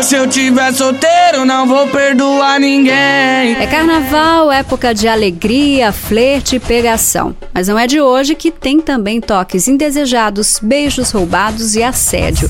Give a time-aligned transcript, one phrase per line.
[0.00, 2.92] Se, eu tiver solteiro, não vou perdoar ninguém.
[2.94, 7.34] É carnaval, época de alegria, flerte e pegação.
[7.52, 12.48] Mas não é de hoje que tem também toques indesejados, beijos roubados e assédio.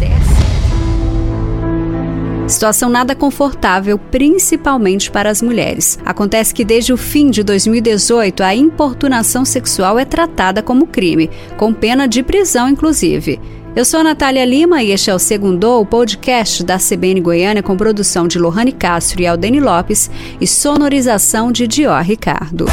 [2.47, 5.98] Situação nada confortável, principalmente para as mulheres.
[6.05, 11.73] Acontece que desde o fim de 2018, a importunação sexual é tratada como crime, com
[11.73, 13.41] pena de prisão, inclusive.
[13.75, 17.62] Eu sou a Natália Lima e este é o Segundo, o podcast da CBN Goiânia
[17.62, 22.66] com produção de Lohane Castro e Aldeni Lopes e sonorização de Dior Ricardo.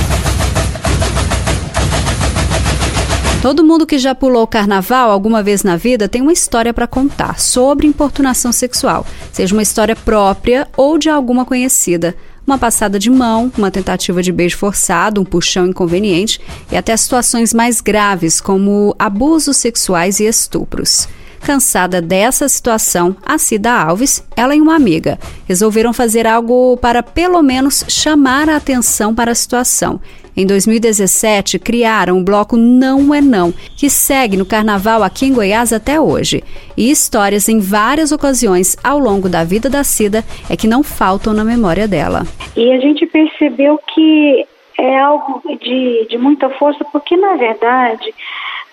[3.41, 6.85] Todo mundo que já pulou o carnaval alguma vez na vida tem uma história para
[6.85, 12.13] contar sobre importunação sexual, seja uma história própria ou de alguma conhecida.
[12.45, 17.53] Uma passada de mão, uma tentativa de beijo forçado, um puxão inconveniente e até situações
[17.53, 21.07] mais graves, como abusos sexuais e estupros.
[21.39, 27.41] Cansada dessa situação, a Cida Alves, ela e uma amiga, resolveram fazer algo para pelo
[27.41, 30.01] menos chamar a atenção para a situação
[30.39, 35.73] em 2017, criaram o bloco Não é Não, que segue no carnaval aqui em Goiás
[35.73, 36.41] até hoje.
[36.77, 41.33] E histórias em várias ocasiões ao longo da vida da Cida é que não faltam
[41.33, 42.23] na memória dela.
[42.55, 48.15] E a gente percebeu que é algo de, de muita força, porque na verdade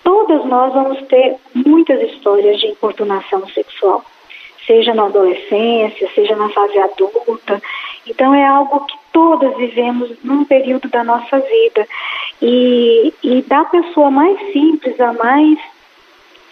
[0.05, 4.05] todas nós vamos ter muitas histórias de importunação sexual,
[4.67, 7.61] seja na adolescência, seja na fase adulta.
[8.05, 11.87] Então é algo que todas vivemos num período da nossa vida.
[12.41, 15.57] E, e da pessoa mais simples a mais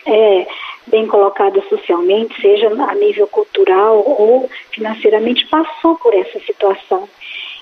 [0.05, 0.47] é,
[0.87, 7.07] bem colocada socialmente, seja a nível cultural ou financeiramente, passou por essa situação.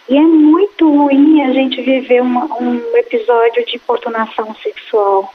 [0.09, 5.33] E é muito ruim a gente viver uma, um episódio de importunação sexual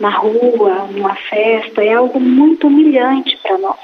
[0.00, 3.78] na rua, numa festa, é algo muito humilhante para nós.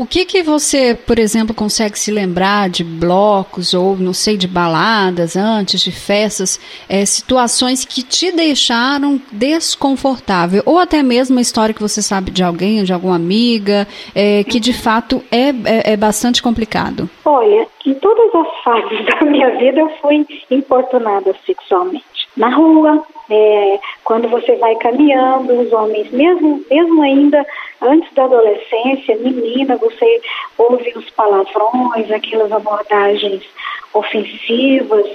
[0.00, 4.48] O que que você, por exemplo, consegue se lembrar de blocos ou, não sei, de
[4.48, 11.74] baladas antes, de festas, é, situações que te deixaram desconfortável ou até mesmo uma história
[11.74, 15.96] que você sabe de alguém, de alguma amiga, é, que de fato é, é, é
[15.98, 17.06] bastante complicado?
[17.22, 22.09] Olha, em todas as fases da minha vida eu fui importunada sexualmente.
[22.36, 27.44] Na rua, é, quando você vai caminhando, os homens, mesmo, mesmo ainda
[27.80, 30.20] antes da adolescência, menina, você
[30.56, 33.42] ouve os palavrões, aquelas abordagens
[33.92, 35.06] ofensivas,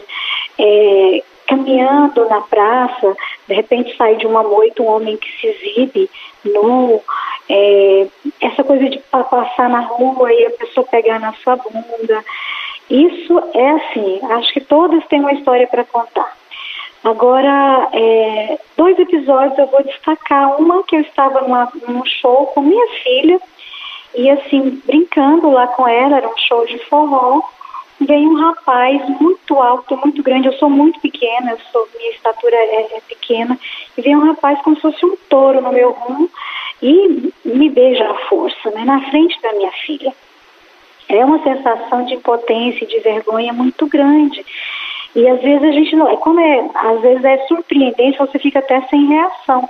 [0.59, 3.15] é, caminhando na praça,
[3.47, 6.09] de repente sai de uma moita um homem que se exibe
[6.43, 7.01] nu,
[7.49, 8.07] é,
[8.41, 12.23] essa coisa de passar na rua e a pessoa pegar na sua bunda.
[12.89, 16.35] Isso é assim, acho que todas têm uma história para contar.
[17.05, 20.59] Agora, é, dois episódios eu vou destacar.
[20.59, 23.39] Uma que eu estava numa, num show com minha filha
[24.15, 27.41] e assim, brincando lá com ela, era um show de forró.
[28.01, 30.47] Veio um rapaz muito alto, muito grande.
[30.47, 33.55] Eu sou muito pequena, eu sou, minha estatura é, é pequena.
[33.95, 36.27] E veio um rapaz como se fosse um touro no meu rumo
[36.81, 40.11] e me beija à força, né, na frente da minha filha.
[41.07, 44.43] É uma sensação de impotência e de vergonha muito grande.
[45.15, 46.15] E às vezes a gente não.
[46.17, 49.69] Como é, às vezes é surpreendente, você fica até sem reação.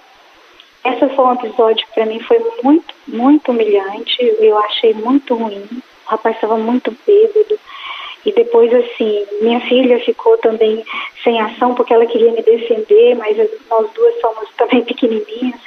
[0.83, 4.17] Esse foi um episódio que para mim foi muito, muito humilhante.
[4.39, 5.67] Eu achei muito ruim.
[6.05, 7.59] O rapaz estava muito bêbado.
[8.25, 10.83] E depois, assim, minha filha ficou também
[11.23, 13.37] sem ação porque ela queria me defender, mas
[13.69, 15.59] nós duas somos também pequenininhas.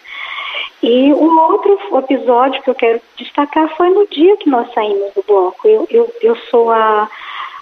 [0.83, 5.25] E o outro episódio que eu quero destacar foi no dia que nós saímos do
[5.27, 5.69] bloco.
[5.69, 7.09] Eu, eu, eu sou a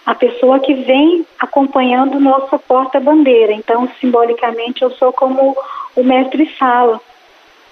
[0.07, 3.53] a pessoa que vem acompanhando nossa porta-bandeira.
[3.53, 5.57] Então, simbolicamente, eu sou como
[5.97, 7.01] o mestre-sala.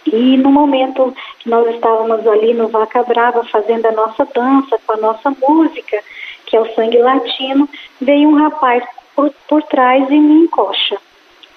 [0.04, 4.92] E no momento que nós estávamos ali no Vaca Brava fazendo a nossa dança com
[4.94, 6.02] a nossa música,
[6.44, 7.68] que é o sangue latino,
[8.00, 8.84] veio um rapaz
[9.14, 10.98] por, por trás e me encoxa.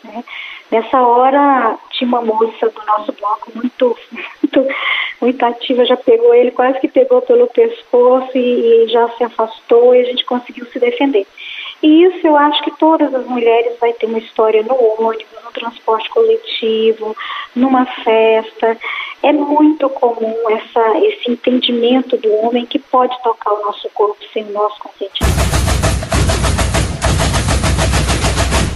[0.04, 0.24] Né?
[0.70, 3.98] Nessa hora, tinha uma moça do nosso bloco muito,
[4.44, 4.68] muito,
[5.20, 9.96] muito ativa, já pegou ele, quase que pegou pelo pescoço e, e já se afastou
[9.96, 11.26] e a gente conseguiu se defender.
[11.82, 15.52] E isso eu acho que todas as mulheres vai ter uma história no ônibus, no
[15.52, 17.16] transporte coletivo,
[17.56, 18.78] numa festa.
[19.22, 24.44] É muito comum essa, esse entendimento do homem que pode tocar o nosso corpo sem
[24.44, 26.17] o nosso consentimento.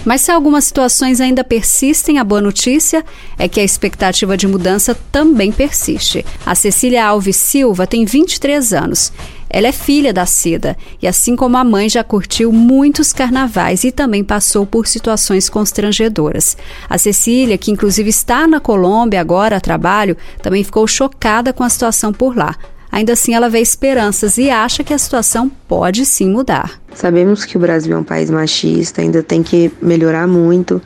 [0.04, 3.04] Mas se algumas situações ainda persistem, a boa notícia
[3.38, 6.24] é que a expectativa de mudança também persiste.
[6.44, 9.12] A Cecília Alves Silva tem 23 anos.
[9.48, 13.92] Ela é filha da Cida e, assim como a mãe, já curtiu muitos carnavais e
[13.92, 16.56] também passou por situações constrangedoras.
[16.88, 21.68] A Cecília, que inclusive está na Colômbia agora a trabalho, também ficou chocada com a
[21.68, 22.56] situação por lá.
[22.92, 26.78] Ainda assim ela vê esperanças e acha que a situação pode sim mudar.
[26.94, 30.80] Sabemos que o Brasil é um país machista, ainda tem que melhorar muito,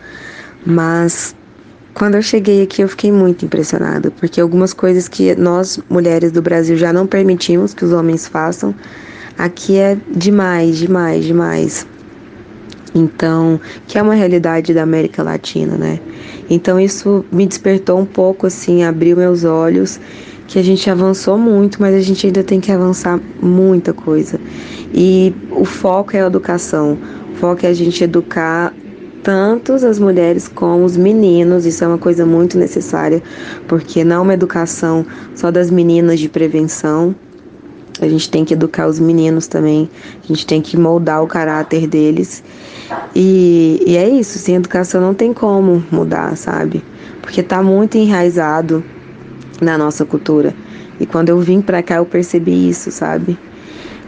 [0.64, 1.34] mas
[1.92, 6.40] quando eu cheguei aqui eu fiquei muito impressionada, porque algumas coisas que nós mulheres do
[6.40, 8.72] Brasil já não permitimos que os homens façam,
[9.36, 11.86] aqui é demais, demais, demais.
[12.94, 16.00] Então, que é uma realidade da América Latina, né?
[16.48, 20.00] Então isso me despertou um pouco assim, abriu meus olhos
[20.46, 24.40] que a gente avançou muito, mas a gente ainda tem que avançar muita coisa.
[24.94, 26.96] E o foco é a educação.
[27.32, 28.72] O foco é a gente educar
[29.22, 31.66] tanto as mulheres como os meninos.
[31.66, 33.22] Isso é uma coisa muito necessária,
[33.66, 35.04] porque não é uma educação
[35.34, 37.14] só das meninas de prevenção.
[38.00, 39.90] A gente tem que educar os meninos também.
[40.22, 42.44] A gente tem que moldar o caráter deles.
[43.14, 46.84] E, e é isso, sem educação não tem como mudar, sabe?
[47.20, 48.84] Porque tá muito enraizado
[49.60, 50.54] na nossa cultura.
[50.98, 53.38] E quando eu vim para cá eu percebi isso, sabe?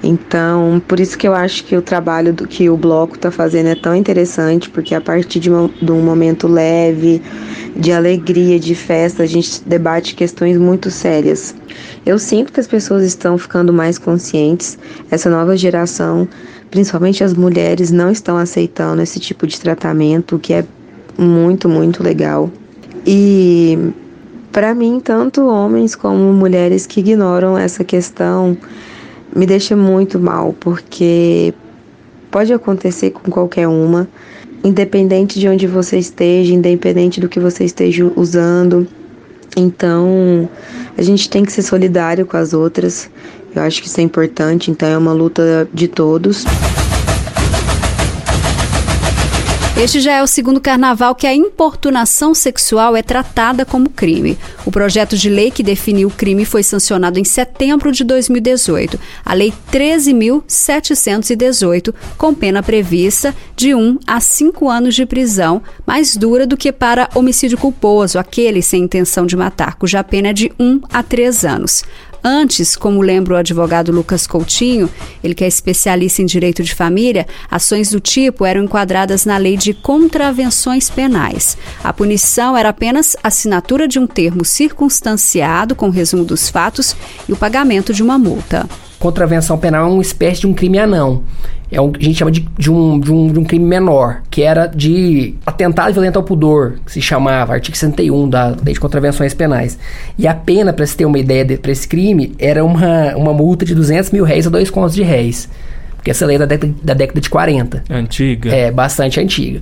[0.02, 3.66] Então, por isso que eu acho que o trabalho do que o bloco está fazendo
[3.66, 7.20] é tão interessante, porque a partir de, uma, de um momento leve,
[7.74, 11.54] de alegria, de festa, a gente debate questões muito sérias.
[12.06, 14.78] Eu sinto que as pessoas estão ficando mais conscientes,
[15.10, 16.28] essa nova geração,
[16.70, 20.64] principalmente as mulheres, não estão aceitando esse tipo de tratamento, o que é
[21.18, 22.48] muito, muito legal.
[23.04, 23.76] E
[24.52, 28.56] para mim, tanto homens como mulheres que ignoram essa questão
[29.34, 31.52] me deixa muito mal, porque
[32.30, 34.08] pode acontecer com qualquer uma,
[34.64, 38.86] independente de onde você esteja, independente do que você esteja usando.
[39.56, 40.48] Então,
[40.96, 43.10] a gente tem que ser solidário com as outras.
[43.54, 46.44] Eu acho que isso é importante, então é uma luta de todos.
[49.80, 54.36] Este já é o segundo carnaval que a importunação sexual é tratada como crime.
[54.66, 59.34] O projeto de lei que definiu o crime foi sancionado em setembro de 2018, a
[59.34, 66.56] Lei 13.718, com pena prevista de 1 a 5 anos de prisão, mais dura do
[66.56, 71.04] que para homicídio culposo, aquele sem intenção de matar, cuja pena é de 1 a
[71.04, 71.84] 3 anos.
[72.22, 74.90] Antes, como lembra o advogado Lucas Coutinho,
[75.22, 79.56] ele que é especialista em direito de família, ações do tipo eram enquadradas na lei
[79.56, 81.56] de contravenções penais.
[81.82, 86.96] A punição era apenas assinatura de um termo circunstanciado com resumo dos fatos
[87.28, 88.68] e o pagamento de uma multa.
[88.98, 91.22] Contravenção penal é uma espécie de um crime anão
[91.70, 94.42] é um, a gente chama de, de, um, de, um, de um crime menor, que
[94.42, 99.34] era de atentado violento ao pudor, que se chamava, artigo 61 da Lei de Contravenções
[99.34, 99.78] Penais.
[100.16, 103.64] E a pena, para se ter uma ideia para esse crime, era uma, uma multa
[103.66, 105.48] de 200 mil réis a dois contos de réis.
[105.96, 107.84] Porque essa lei é da década, da década de 40.
[107.90, 108.50] Antiga.
[108.50, 109.60] É, bastante antiga.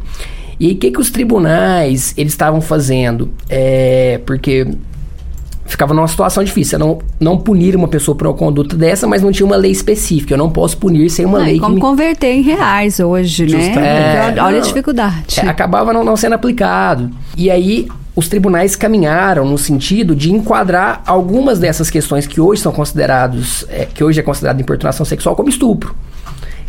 [0.60, 3.30] E o que, que os tribunais eles estavam fazendo?
[3.48, 4.66] É, porque
[5.66, 6.78] ficava numa situação difícil.
[6.78, 9.70] Eu não, não punir uma pessoa por uma conduta dessa, mas não tinha uma lei
[9.70, 10.34] específica.
[10.34, 11.80] Eu não posso punir sem uma é, lei como me...
[11.80, 13.74] converter em reais hoje, né?
[13.74, 15.40] É, olha não, a dificuldade.
[15.40, 17.10] É, acabava não, não sendo aplicado.
[17.36, 17.88] E aí.
[18.18, 23.84] Os tribunais caminharam no sentido de enquadrar algumas dessas questões que hoje são considerados, é,
[23.84, 25.94] que hoje é considerada importunação sexual como estupro,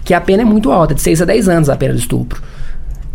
[0.03, 2.41] que a pena é muito alta, de 6 a 10 anos a pena de estupro.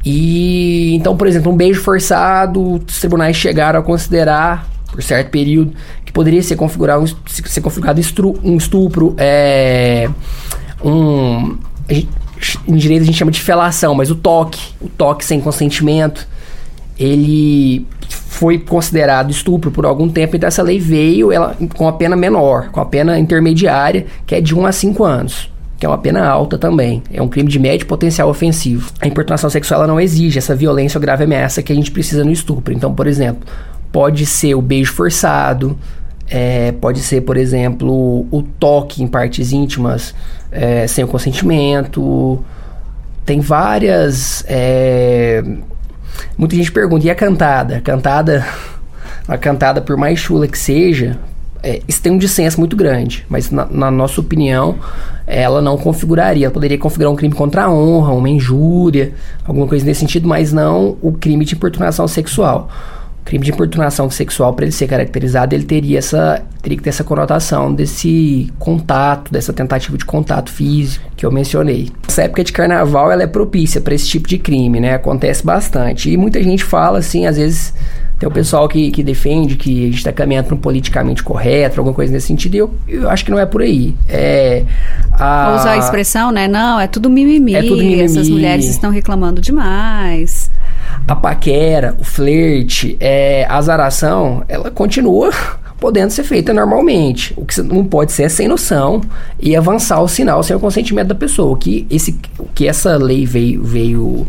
[0.02, 5.72] E então, por exemplo, um beijo forçado, os tribunais chegaram a considerar por certo período,
[6.04, 8.00] que poderia ser configurado, ser configurado
[8.44, 10.08] um estupro, é,
[10.84, 11.56] um,
[12.68, 16.28] em direito a gente chama de felação, mas o toque, o toque sem consentimento,
[16.98, 22.14] ele foi considerado estupro por algum tempo, então essa lei veio ela, com a pena
[22.14, 25.52] menor, com a pena intermediária, que é de 1 a 5 anos
[25.82, 27.02] que é uma pena alta também.
[27.12, 28.92] É um crime de médio potencial ofensivo.
[29.00, 32.30] A importunação sexual não exige essa violência ou grave ameaça que a gente precisa no
[32.30, 32.72] estupro.
[32.72, 33.42] Então, por exemplo,
[33.92, 35.78] Pode ser o beijo forçado,
[36.34, 40.14] é, pode ser, por exemplo, o toque em partes íntimas
[40.50, 42.42] é, sem o consentimento.
[43.26, 44.42] Tem várias.
[44.48, 45.44] É,
[46.36, 47.82] muita gente pergunta, e a cantada?
[47.82, 48.46] cantada,
[49.28, 51.18] a cantada, por mais chula que seja,
[51.62, 54.76] é, isso tem um dissenso muito grande, mas na, na, nossa opinião,
[55.26, 56.46] ela não configuraria.
[56.46, 59.12] Ela poderia configurar um crime contra a honra, uma injúria,
[59.44, 62.70] alguma coisa nesse sentido, mas não o crime de importunação sexual
[63.24, 67.04] crime de importunação sexual, para ele ser caracterizado, ele teria, essa, teria que ter essa
[67.04, 71.90] conotação desse contato, dessa tentativa de contato físico que eu mencionei.
[72.06, 74.94] Essa época de carnaval ela é propícia para esse tipo de crime, né?
[74.94, 76.10] Acontece bastante.
[76.10, 77.72] E muita gente fala assim, às vezes
[78.18, 81.80] tem o pessoal que, que defende que a gente está caminhando para um politicamente correto,
[81.80, 83.96] alguma coisa nesse sentido, e eu, eu acho que não é por aí.
[84.08, 84.64] É.
[85.12, 85.56] A...
[85.58, 86.46] Usar a expressão, né?
[86.46, 87.54] Não, é tudo mimimi.
[87.54, 88.00] É tudo mimimi.
[88.00, 90.50] Essas mulheres estão reclamando demais
[91.06, 93.11] a paquera, o flerte, é,
[93.48, 95.30] a azaração, ela continua
[95.82, 97.34] podendo ser feita normalmente.
[97.36, 99.00] O que não pode ser é sem noção
[99.40, 101.52] e avançar o sinal sem o consentimento da pessoa.
[101.52, 104.26] O que, esse, o que essa lei veio, veio,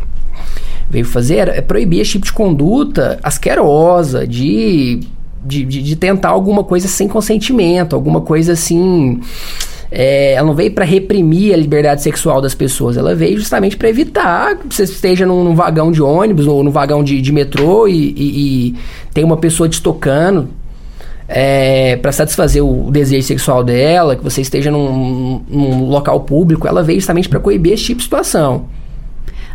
[0.89, 5.01] veio fazer é proibir esse tipo de conduta asquerosa, de,
[5.45, 9.21] de, de, de tentar alguma coisa sem consentimento, alguma coisa assim
[9.95, 13.87] é, ela não veio para reprimir a liberdade sexual das pessoas, ela veio justamente para
[13.87, 17.87] evitar que você esteja num, num, vagão de ônibus ou num vagão de, de metrô
[17.87, 18.75] e, e, e
[19.13, 20.49] tem uma pessoa te tocando
[21.27, 26.81] é, para satisfazer o desejo sexual dela, que você esteja num, num local público, ela
[26.81, 28.65] veio justamente para coibir esse tipo de situação.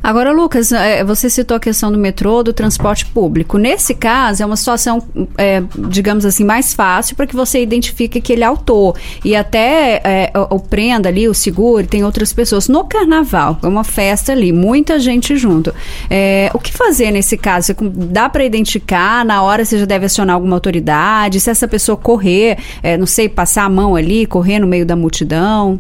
[0.03, 3.59] Agora, Lucas, é, você citou a questão do metrô, do transporte público.
[3.59, 5.03] Nesse caso, é uma situação,
[5.37, 8.97] é, digamos assim, mais fácil para que você identifique que ele é autor.
[9.25, 12.69] E até é, o, prenda ali, o seguro, tem outras pessoas.
[12.69, 15.75] No carnaval, é uma festa ali, muita gente junto.
[16.09, 17.75] É, o que fazer nesse caso?
[17.81, 19.25] Dá para identificar?
[19.25, 21.41] Na hora você já deve acionar alguma autoridade?
[21.41, 24.97] Se essa pessoa correr, é, não sei, passar a mão ali, correr no meio da
[24.97, 25.79] multidão?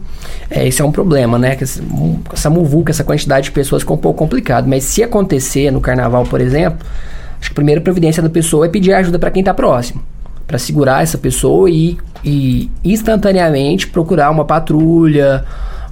[0.50, 1.56] É, isso é um problema, né?
[2.32, 4.66] Essa muvuca, essa quantidade de pessoas com pouco complicado.
[4.66, 6.86] Mas se acontecer no carnaval, por exemplo,
[7.40, 10.02] acho que a primeira providência da pessoa é pedir ajuda para quem está próximo.
[10.46, 15.44] Para segurar essa pessoa e, e instantaneamente procurar uma patrulha,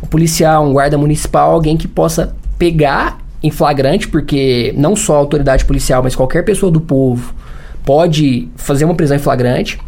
[0.02, 5.18] um policial, um guarda municipal, alguém que possa pegar em flagrante, porque não só a
[5.18, 7.35] autoridade policial, mas qualquer pessoa do povo
[7.85, 9.78] pode fazer uma prisão em flagrante,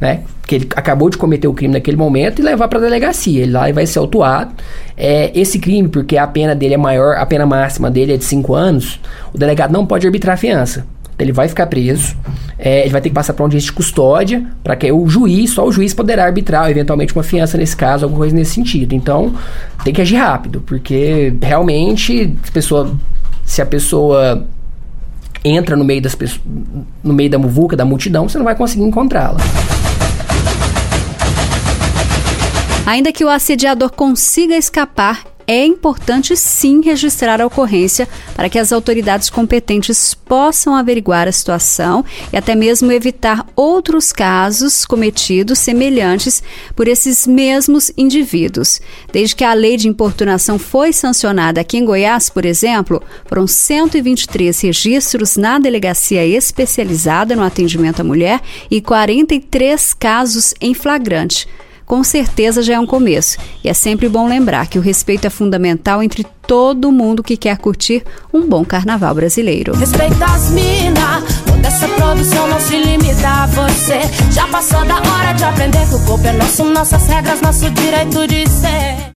[0.00, 0.22] né?
[0.46, 3.42] que ele acabou de cometer o crime naquele momento e levar para a delegacia.
[3.42, 4.54] Ele lá vai ser autuado.
[4.96, 8.24] É, esse crime, porque a pena dele é maior, a pena máxima dele é de
[8.24, 9.00] 5 anos,
[9.34, 10.86] o delegado não pode arbitrar a fiança.
[11.18, 12.14] Ele vai ficar preso,
[12.58, 15.50] é, ele vai ter que passar para um audiência de custódia, para que o juiz,
[15.50, 18.94] só o juiz poderá arbitrar, eventualmente uma fiança nesse caso, alguma coisa nesse sentido.
[18.94, 19.34] Então,
[19.82, 22.94] tem que agir rápido, porque realmente, a pessoa,
[23.46, 24.46] se a pessoa
[25.42, 26.16] entra no meio das
[27.02, 29.38] no meio da muvuca, da multidão, você não vai conseguir encontrá-la.
[32.86, 38.72] Ainda que o assediador consiga escapar, é importante sim registrar a ocorrência para que as
[38.72, 46.44] autoridades competentes possam averiguar a situação e até mesmo evitar outros casos cometidos semelhantes
[46.76, 48.80] por esses mesmos indivíduos.
[49.12, 54.60] Desde que a lei de importunação foi sancionada aqui em Goiás, por exemplo, foram 123
[54.60, 58.40] registros na delegacia especializada no atendimento à mulher
[58.70, 61.48] e 43 casos em flagrante
[61.86, 63.38] com certeza já é um começo.
[63.64, 67.56] E é sempre bom lembrar que o respeito é fundamental entre todo mundo que quer
[67.56, 69.74] curtir um bom carnaval brasileiro.
[69.74, 74.00] Respeita as minas, toda essa produção não se limita a você.
[74.32, 78.26] Já passou da hora de aprender que o corpo é nosso, nossas regras, nosso direito
[78.26, 79.06] de ser.